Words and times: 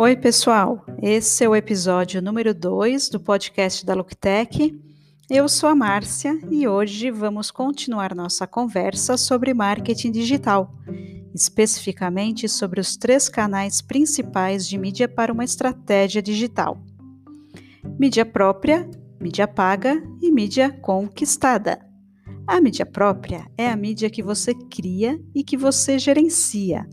Oi, 0.00 0.14
pessoal. 0.14 0.86
Esse 1.02 1.42
é 1.42 1.48
o 1.48 1.56
episódio 1.56 2.22
número 2.22 2.54
2 2.54 3.08
do 3.08 3.18
podcast 3.18 3.84
da 3.84 3.94
Looktech. 3.94 4.80
Eu 5.28 5.48
sou 5.48 5.68
a 5.68 5.74
Márcia 5.74 6.38
e 6.52 6.68
hoje 6.68 7.10
vamos 7.10 7.50
continuar 7.50 8.14
nossa 8.14 8.46
conversa 8.46 9.16
sobre 9.16 9.52
marketing 9.52 10.12
digital, 10.12 10.72
especificamente 11.34 12.48
sobre 12.48 12.80
os 12.80 12.96
três 12.96 13.28
canais 13.28 13.82
principais 13.82 14.68
de 14.68 14.78
mídia 14.78 15.08
para 15.08 15.32
uma 15.32 15.42
estratégia 15.42 16.22
digital: 16.22 16.80
mídia 17.98 18.24
própria, 18.24 18.88
mídia 19.20 19.48
paga 19.48 20.00
e 20.22 20.30
mídia 20.30 20.70
conquistada. 20.70 21.84
A 22.46 22.60
mídia 22.60 22.86
própria 22.86 23.50
é 23.58 23.68
a 23.68 23.74
mídia 23.74 24.08
que 24.08 24.22
você 24.22 24.54
cria 24.54 25.20
e 25.34 25.42
que 25.42 25.56
você 25.56 25.98
gerencia 25.98 26.88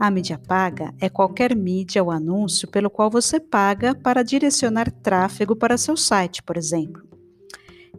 a 0.00 0.10
mídia 0.10 0.38
paga 0.38 0.94
é 0.98 1.10
qualquer 1.10 1.54
mídia 1.54 2.02
ou 2.02 2.10
anúncio 2.10 2.66
pelo 2.66 2.88
qual 2.88 3.10
você 3.10 3.38
paga 3.38 3.94
para 3.94 4.22
direcionar 4.22 4.90
tráfego 4.90 5.54
para 5.54 5.76
seu 5.76 5.94
site, 5.94 6.42
por 6.42 6.56
exemplo. 6.56 7.02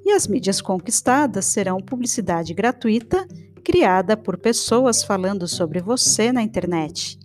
E 0.03 0.11
as 0.11 0.25
mídias 0.25 0.59
conquistadas 0.61 1.45
serão 1.45 1.77
publicidade 1.77 2.55
gratuita 2.55 3.27
criada 3.63 4.17
por 4.17 4.39
pessoas 4.39 5.03
falando 5.03 5.47
sobre 5.47 5.79
você 5.79 6.31
na 6.31 6.41
internet. 6.41 7.19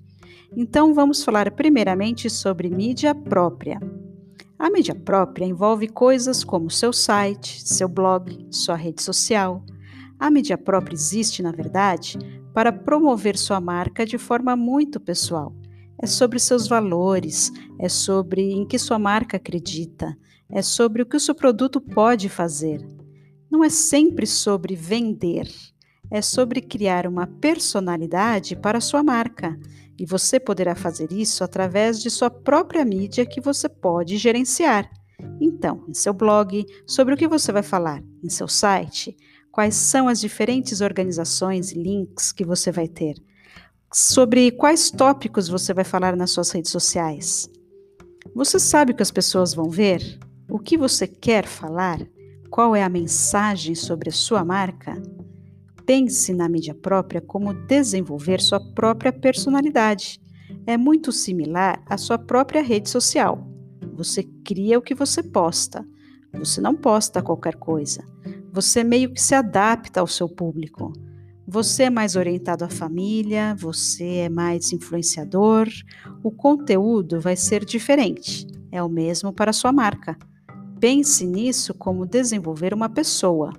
Então 0.54 0.92
vamos 0.92 1.24
falar 1.24 1.50
primeiramente 1.52 2.28
sobre 2.28 2.68
mídia 2.68 3.14
própria. 3.14 3.80
A 4.58 4.68
mídia 4.68 4.94
própria 4.94 5.46
envolve 5.46 5.88
coisas 5.88 6.44
como 6.44 6.70
seu 6.70 6.92
site, 6.92 7.66
seu 7.66 7.88
blog, 7.88 8.46
sua 8.50 8.76
rede 8.76 9.02
social. 9.02 9.64
A 10.18 10.30
mídia 10.30 10.56
própria 10.56 10.94
existe, 10.94 11.42
na 11.42 11.52
verdade, 11.52 12.18
para 12.54 12.72
promover 12.72 13.36
sua 13.36 13.60
marca 13.60 14.06
de 14.06 14.16
forma 14.16 14.56
muito 14.56 14.98
pessoal. 14.98 15.54
É 16.00 16.06
sobre 16.06 16.38
seus 16.38 16.66
valores, 16.66 17.52
é 17.78 17.88
sobre 17.88 18.52
em 18.52 18.66
que 18.66 18.78
sua 18.78 18.98
marca 18.98 19.36
acredita, 19.36 20.16
é 20.50 20.62
sobre 20.62 21.02
o 21.02 21.06
que 21.06 21.16
o 21.16 21.20
seu 21.20 21.34
produto 21.34 21.80
pode 21.80 22.28
fazer. 22.28 22.86
Não 23.50 23.62
é 23.62 23.68
sempre 23.68 24.26
sobre 24.26 24.74
vender, 24.74 25.48
é 26.10 26.22
sobre 26.22 26.60
criar 26.60 27.06
uma 27.06 27.26
personalidade 27.26 28.56
para 28.56 28.80
sua 28.80 29.02
marca. 29.02 29.58
E 29.98 30.04
você 30.04 30.38
poderá 30.38 30.74
fazer 30.74 31.10
isso 31.12 31.42
através 31.42 32.00
de 32.00 32.10
sua 32.10 32.30
própria 32.30 32.84
mídia 32.84 33.26
que 33.26 33.40
você 33.40 33.68
pode 33.68 34.16
gerenciar. 34.18 34.90
Então, 35.40 35.84
em 35.88 35.94
seu 35.94 36.12
blog, 36.12 36.64
sobre 36.86 37.14
o 37.14 37.16
que 37.16 37.26
você 37.26 37.50
vai 37.50 37.62
falar, 37.62 38.02
em 38.22 38.28
seu 38.28 38.46
site, 38.46 39.16
quais 39.56 39.74
são 39.74 40.06
as 40.06 40.20
diferentes 40.20 40.82
organizações 40.82 41.72
e 41.72 41.82
links 41.82 42.30
que 42.30 42.44
você 42.44 42.70
vai 42.70 42.86
ter, 42.86 43.16
sobre 43.90 44.50
quais 44.50 44.90
tópicos 44.90 45.48
você 45.48 45.72
vai 45.72 45.82
falar 45.82 46.14
nas 46.14 46.32
suas 46.32 46.50
redes 46.50 46.70
sociais. 46.70 47.48
Você 48.34 48.58
sabe 48.58 48.92
o 48.92 48.94
que 48.94 49.02
as 49.02 49.10
pessoas 49.10 49.54
vão 49.54 49.70
ver? 49.70 50.18
O 50.46 50.58
que 50.58 50.76
você 50.76 51.06
quer 51.06 51.46
falar? 51.46 52.06
Qual 52.50 52.76
é 52.76 52.82
a 52.82 52.88
mensagem 52.90 53.74
sobre 53.74 54.10
a 54.10 54.12
sua 54.12 54.44
marca? 54.44 55.02
Pense 55.86 56.34
na 56.34 56.50
mídia 56.50 56.74
própria 56.74 57.22
como 57.22 57.54
desenvolver 57.54 58.42
sua 58.42 58.60
própria 58.60 59.10
personalidade. 59.10 60.20
É 60.66 60.76
muito 60.76 61.10
similar 61.10 61.82
à 61.86 61.96
sua 61.96 62.18
própria 62.18 62.60
rede 62.60 62.90
social. 62.90 63.48
Você 63.94 64.22
cria 64.44 64.78
o 64.78 64.82
que 64.82 64.94
você 64.94 65.22
posta. 65.22 65.82
Você 66.34 66.60
não 66.60 66.74
posta 66.74 67.22
qualquer 67.22 67.54
coisa. 67.54 68.04
Você 68.56 68.82
meio 68.82 69.12
que 69.12 69.20
se 69.20 69.34
adapta 69.34 70.00
ao 70.00 70.06
seu 70.06 70.26
público. 70.26 70.90
Você 71.46 71.82
é 71.82 71.90
mais 71.90 72.16
orientado 72.16 72.64
à 72.64 72.70
família, 72.70 73.54
você 73.54 74.20
é 74.20 74.28
mais 74.30 74.72
influenciador. 74.72 75.68
O 76.22 76.30
conteúdo 76.30 77.20
vai 77.20 77.36
ser 77.36 77.66
diferente. 77.66 78.46
É 78.72 78.82
o 78.82 78.88
mesmo 78.88 79.30
para 79.30 79.52
sua 79.52 79.72
marca. 79.72 80.16
Pense 80.80 81.26
nisso 81.26 81.74
como 81.74 82.06
desenvolver 82.06 82.72
uma 82.72 82.88
pessoa. 82.88 83.52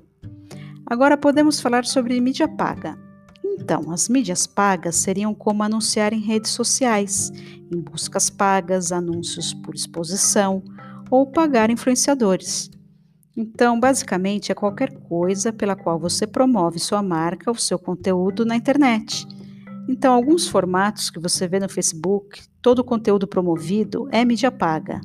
Agora 0.83 1.15
podemos 1.15 1.59
falar 1.59 1.85
sobre 1.85 2.19
mídia 2.19 2.47
paga. 2.47 2.97
Então, 3.45 3.91
as 3.91 4.09
mídias 4.09 4.47
pagas 4.47 4.95
seriam 4.95 5.35
como 5.35 5.61
anunciar 5.61 6.11
em 6.11 6.21
redes 6.21 6.49
sociais, 6.49 7.31
em 7.71 7.79
buscas 7.79 8.31
pagas, 8.31 8.91
anúncios 8.91 9.53
por 9.53 9.75
exposição 9.75 10.63
ou 11.11 11.27
pagar 11.27 11.69
influenciadores. 11.69 12.71
Então, 13.39 13.79
basicamente, 13.79 14.51
é 14.51 14.55
qualquer 14.55 14.91
coisa 14.91 15.53
pela 15.53 15.75
qual 15.75 15.99
você 15.99 16.25
promove 16.25 16.79
sua 16.79 17.03
marca 17.03 17.51
ou 17.51 17.55
seu 17.55 17.77
conteúdo 17.77 18.43
na 18.43 18.55
internet. 18.55 19.27
Então, 19.87 20.11
alguns 20.11 20.47
formatos 20.47 21.11
que 21.11 21.19
você 21.19 21.47
vê 21.47 21.59
no 21.59 21.69
Facebook, 21.69 22.41
todo 22.63 22.79
o 22.79 22.83
conteúdo 22.83 23.27
promovido 23.27 24.09
é 24.11 24.25
mídia 24.25 24.51
paga. 24.51 24.99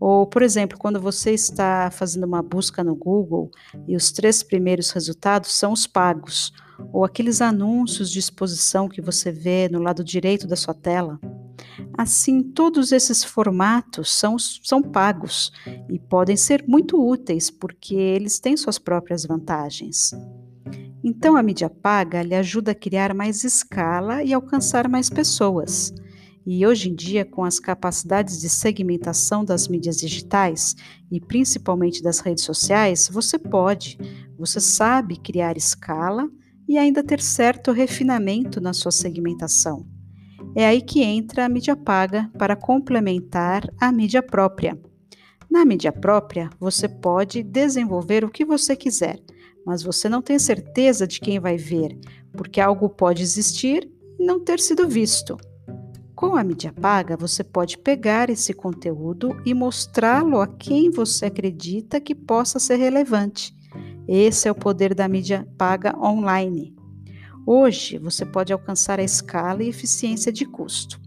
Ou, 0.00 0.26
por 0.26 0.42
exemplo, 0.42 0.76
quando 0.76 1.00
você 1.00 1.30
está 1.32 1.92
fazendo 1.92 2.24
uma 2.24 2.42
busca 2.42 2.82
no 2.82 2.96
Google 2.96 3.52
e 3.86 3.94
os 3.94 4.10
três 4.10 4.42
primeiros 4.42 4.90
resultados 4.90 5.52
são 5.52 5.72
os 5.72 5.86
pagos, 5.86 6.52
ou 6.92 7.04
aqueles 7.04 7.40
anúncios 7.40 8.10
de 8.10 8.18
exposição 8.18 8.88
que 8.88 9.00
você 9.00 9.30
vê 9.30 9.68
no 9.68 9.80
lado 9.80 10.02
direito 10.02 10.46
da 10.48 10.56
sua 10.56 10.74
tela. 10.74 11.20
Assim, 11.96 12.42
todos 12.42 12.92
esses 12.92 13.22
formatos 13.22 14.10
são, 14.12 14.38
são 14.38 14.82
pagos 14.82 15.52
e 15.88 15.98
podem 15.98 16.36
ser 16.36 16.64
muito 16.66 17.00
úteis 17.00 17.50
porque 17.50 17.94
eles 17.94 18.38
têm 18.38 18.56
suas 18.56 18.78
próprias 18.78 19.24
vantagens. 19.24 20.12
Então, 21.02 21.36
a 21.36 21.42
mídia 21.42 21.70
paga 21.70 22.22
lhe 22.22 22.34
ajuda 22.34 22.72
a 22.72 22.74
criar 22.74 23.14
mais 23.14 23.42
escala 23.42 24.22
e 24.22 24.34
alcançar 24.34 24.88
mais 24.88 25.08
pessoas. 25.08 25.92
E 26.46 26.66
hoje 26.66 26.90
em 26.90 26.94
dia, 26.94 27.24
com 27.24 27.44
as 27.44 27.58
capacidades 27.58 28.40
de 28.40 28.48
segmentação 28.48 29.44
das 29.44 29.68
mídias 29.68 29.98
digitais 29.98 30.74
e 31.10 31.20
principalmente 31.20 32.02
das 32.02 32.20
redes 32.20 32.44
sociais, 32.44 33.08
você 33.12 33.38
pode, 33.38 33.98
você 34.38 34.60
sabe 34.60 35.16
criar 35.16 35.56
escala 35.56 36.28
e 36.68 36.78
ainda 36.78 37.02
ter 37.02 37.20
certo 37.20 37.72
refinamento 37.72 38.60
na 38.60 38.72
sua 38.72 38.92
segmentação. 38.92 39.86
É 40.54 40.66
aí 40.66 40.82
que 40.82 41.02
entra 41.02 41.44
a 41.44 41.48
mídia 41.48 41.76
paga 41.76 42.30
para 42.36 42.56
complementar 42.56 43.62
a 43.80 43.92
mídia 43.92 44.22
própria. 44.22 44.78
Na 45.48 45.64
mídia 45.64 45.92
própria, 45.92 46.50
você 46.58 46.88
pode 46.88 47.42
desenvolver 47.42 48.24
o 48.24 48.30
que 48.30 48.44
você 48.44 48.74
quiser, 48.74 49.18
mas 49.64 49.82
você 49.82 50.08
não 50.08 50.20
tem 50.22 50.38
certeza 50.38 51.06
de 51.06 51.20
quem 51.20 51.38
vai 51.38 51.56
ver, 51.56 51.96
porque 52.32 52.60
algo 52.60 52.88
pode 52.88 53.22
existir 53.22 53.88
e 54.18 54.24
não 54.24 54.40
ter 54.40 54.58
sido 54.58 54.88
visto. 54.88 55.36
Com 56.14 56.36
a 56.36 56.44
mídia 56.44 56.72
paga, 56.72 57.16
você 57.16 57.42
pode 57.42 57.78
pegar 57.78 58.28
esse 58.28 58.52
conteúdo 58.52 59.40
e 59.46 59.54
mostrá-lo 59.54 60.40
a 60.40 60.46
quem 60.46 60.90
você 60.90 61.26
acredita 61.26 62.00
que 62.00 62.14
possa 62.14 62.58
ser 62.58 62.76
relevante. 62.76 63.54
Esse 64.06 64.48
é 64.48 64.50
o 64.50 64.54
poder 64.54 64.94
da 64.94 65.08
mídia 65.08 65.48
paga 65.56 65.96
online. 65.98 66.79
Hoje 67.52 67.98
você 67.98 68.24
pode 68.24 68.52
alcançar 68.52 69.00
a 69.00 69.02
escala 69.02 69.64
e 69.64 69.68
eficiência 69.68 70.30
de 70.30 70.46
custo. 70.46 71.00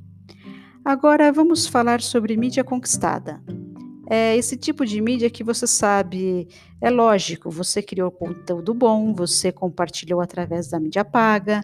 Agora 0.84 1.32
vamos 1.32 1.66
falar 1.66 2.02
sobre 2.02 2.36
mídia 2.36 2.66
conquistada. 2.66 3.42
É 4.10 4.36
esse 4.36 4.58
tipo 4.58 4.86
de 4.86 5.00
mídia 5.00 5.30
que 5.30 5.42
você 5.42 5.66
sabe, 5.66 6.50
é 6.82 6.90
lógico, 6.90 7.50
você 7.50 7.82
criou 7.82 8.12
conteúdo 8.12 8.74
bom, 8.74 9.14
você 9.14 9.54
compartilhou 9.54 10.20
através 10.20 10.68
da 10.68 10.82
mídia 10.82 11.06
paga, 11.06 11.64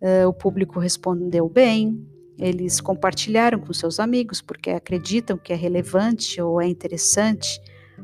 uh, 0.00 0.26
o 0.26 0.32
público 0.32 0.80
respondeu 0.80 1.46
bem, 1.46 2.02
eles 2.38 2.80
compartilharam 2.80 3.58
com 3.58 3.74
seus 3.74 4.00
amigos 4.00 4.40
porque 4.40 4.70
acreditam 4.70 5.36
que 5.36 5.52
é 5.52 5.56
relevante 5.56 6.40
ou 6.40 6.62
é 6.62 6.66
interessante 6.66 7.60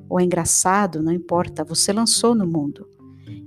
ou 0.06 0.20
é 0.20 0.22
engraçado, 0.22 1.02
não 1.02 1.12
importa, 1.12 1.64
você 1.64 1.94
lançou 1.94 2.34
no 2.34 2.46
mundo. 2.46 2.99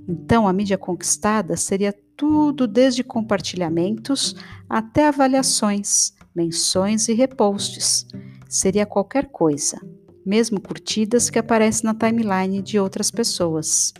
Então, 0.08 0.46
a 0.46 0.52
mídia 0.52 0.76
conquistada 0.76 1.56
seria 1.56 1.94
tudo 2.16 2.66
desde 2.66 3.02
compartilhamentos 3.02 4.34
até 4.68 5.08
avaliações, 5.08 6.12
menções 6.34 7.08
e 7.08 7.12
reposts. 7.14 8.06
Seria 8.48 8.86
qualquer 8.86 9.26
coisa, 9.30 9.80
mesmo 10.24 10.60
curtidas 10.60 11.30
que 11.30 11.38
aparecem 11.38 11.84
na 11.84 11.94
timeline 11.94 12.62
de 12.62 12.78
outras 12.78 13.10
pessoas. 13.10 13.92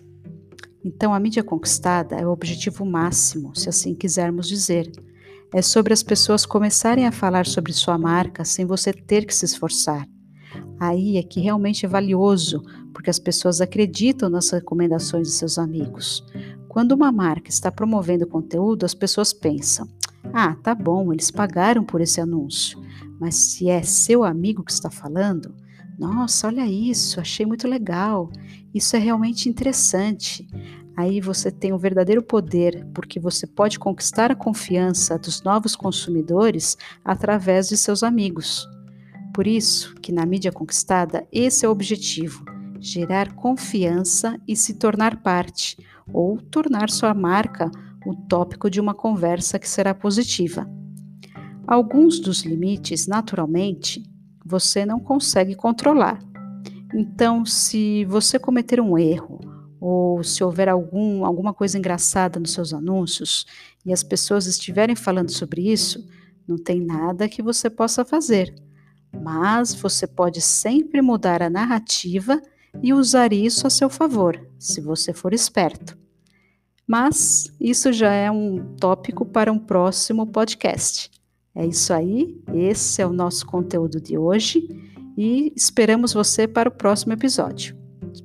Então, 0.84 1.14
a 1.14 1.18
mídia 1.18 1.42
conquistada 1.42 2.16
é 2.16 2.26
o 2.26 2.30
objetivo 2.30 2.84
máximo, 2.84 3.56
se 3.56 3.68
assim 3.68 3.94
quisermos 3.94 4.46
dizer. 4.46 4.90
É 5.52 5.62
sobre 5.62 5.94
as 5.94 6.02
pessoas 6.02 6.44
começarem 6.44 7.06
a 7.06 7.12
falar 7.12 7.46
sobre 7.46 7.72
sua 7.72 7.96
marca 7.96 8.44
sem 8.44 8.66
você 8.66 8.92
ter 8.92 9.24
que 9.24 9.34
se 9.34 9.44
esforçar. 9.46 10.06
Aí 10.78 11.16
é 11.16 11.22
que 11.22 11.40
realmente 11.40 11.86
é 11.86 11.88
valioso, 11.88 12.62
porque 12.94 13.10
as 13.10 13.18
pessoas 13.18 13.60
acreditam 13.60 14.30
nas 14.30 14.48
recomendações 14.48 15.26
de 15.26 15.34
seus 15.34 15.58
amigos. 15.58 16.24
Quando 16.68 16.92
uma 16.92 17.12
marca 17.12 17.50
está 17.50 17.70
promovendo 17.70 18.26
conteúdo, 18.26 18.86
as 18.86 18.94
pessoas 18.94 19.32
pensam: 19.32 19.86
ah, 20.32 20.56
tá 20.62 20.74
bom, 20.74 21.12
eles 21.12 21.30
pagaram 21.30 21.84
por 21.84 22.00
esse 22.00 22.20
anúncio. 22.20 22.80
Mas 23.20 23.34
se 23.34 23.68
é 23.68 23.82
seu 23.82 24.24
amigo 24.24 24.64
que 24.64 24.72
está 24.72 24.90
falando, 24.90 25.54
nossa, 25.98 26.46
olha 26.46 26.66
isso, 26.66 27.20
achei 27.20 27.44
muito 27.44 27.68
legal. 27.68 28.30
Isso 28.72 28.96
é 28.96 28.98
realmente 28.98 29.48
interessante. 29.48 30.46
Aí 30.96 31.20
você 31.20 31.50
tem 31.50 31.72
um 31.72 31.78
verdadeiro 31.78 32.22
poder, 32.22 32.86
porque 32.94 33.18
você 33.18 33.46
pode 33.46 33.78
conquistar 33.78 34.30
a 34.30 34.36
confiança 34.36 35.18
dos 35.18 35.42
novos 35.42 35.74
consumidores 35.74 36.76
através 37.04 37.68
de 37.68 37.76
seus 37.76 38.02
amigos. 38.02 38.68
Por 39.32 39.46
isso 39.46 39.94
que 39.96 40.12
na 40.12 40.24
mídia 40.24 40.52
conquistada 40.52 41.26
esse 41.32 41.64
é 41.64 41.68
o 41.68 41.72
objetivo: 41.72 42.44
gerar 42.84 43.32
confiança 43.32 44.38
e 44.46 44.54
se 44.54 44.74
tornar 44.74 45.22
parte, 45.22 45.78
ou 46.12 46.36
tornar 46.36 46.90
sua 46.90 47.14
marca 47.14 47.70
o 48.06 48.14
tópico 48.14 48.68
de 48.68 48.78
uma 48.78 48.92
conversa 48.92 49.58
que 49.58 49.66
será 49.66 49.94
positiva. 49.94 50.68
Alguns 51.66 52.20
dos 52.20 52.42
limites, 52.42 53.06
naturalmente, 53.06 54.02
você 54.44 54.84
não 54.84 55.00
consegue 55.00 55.54
controlar. 55.54 56.18
Então, 56.94 57.46
se 57.46 58.04
você 58.04 58.38
cometer 58.38 58.78
um 58.78 58.98
erro 58.98 59.40
ou 59.80 60.22
se 60.22 60.44
houver 60.44 60.68
algum, 60.68 61.24
alguma 61.24 61.54
coisa 61.54 61.78
engraçada 61.78 62.38
nos 62.38 62.52
seus 62.52 62.74
anúncios 62.74 63.46
e 63.84 63.94
as 63.94 64.02
pessoas 64.02 64.46
estiverem 64.46 64.94
falando 64.94 65.30
sobre 65.30 65.72
isso, 65.72 66.06
não 66.46 66.58
tem 66.58 66.84
nada 66.84 67.30
que 67.30 67.42
você 67.42 67.70
possa 67.70 68.04
fazer. 68.04 68.54
Mas 69.22 69.74
você 69.74 70.06
pode 70.06 70.42
sempre 70.42 71.00
mudar 71.00 71.42
a 71.42 71.48
narrativa 71.48 72.42
e 72.82 72.92
usar 72.92 73.32
isso 73.32 73.66
a 73.66 73.70
seu 73.70 73.88
favor, 73.88 74.40
se 74.58 74.80
você 74.80 75.12
for 75.12 75.32
esperto. 75.32 75.96
Mas 76.86 77.50
isso 77.60 77.92
já 77.92 78.12
é 78.12 78.30
um 78.30 78.74
tópico 78.76 79.24
para 79.24 79.52
um 79.52 79.58
próximo 79.58 80.26
podcast. 80.26 81.10
É 81.54 81.64
isso 81.66 81.92
aí, 81.92 82.42
esse 82.52 83.00
é 83.00 83.06
o 83.06 83.12
nosso 83.12 83.46
conteúdo 83.46 84.00
de 84.00 84.18
hoje 84.18 84.68
e 85.16 85.52
esperamos 85.56 86.12
você 86.12 86.46
para 86.46 86.68
o 86.68 86.72
próximo 86.72 87.12
episódio. 87.12 87.76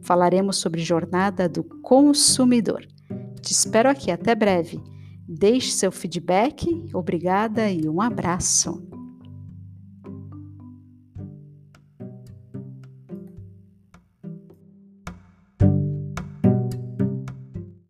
Falaremos 0.01 0.57
sobre 0.57 0.81
jornada 0.81 1.47
do 1.47 1.63
consumidor. 1.63 2.85
Te 3.41 3.51
espero 3.51 3.89
aqui, 3.89 4.11
até 4.11 4.35
breve. 4.35 4.81
Deixe 5.27 5.71
seu 5.71 5.91
feedback, 5.91 6.67
obrigada 6.93 7.69
e 7.69 7.87
um 7.87 8.01
abraço. 8.01 8.98